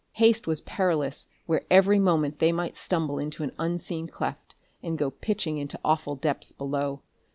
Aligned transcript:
Haste 0.13 0.47
was 0.47 0.61
perilous 0.63 1.27
where 1.45 1.63
every 1.69 1.99
moment 1.99 2.39
they 2.39 2.51
might 2.51 2.75
stumble 2.75 3.19
into 3.19 3.43
an 3.43 3.51
unseen 3.59 4.07
cleft 4.07 4.55
and 4.81 4.97
go 4.97 5.11
pitching 5.11 5.59
into 5.59 5.79
awful 5.85 6.15
depths 6.15 6.51
below. 6.51 7.03